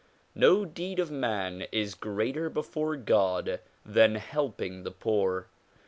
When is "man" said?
1.11-1.67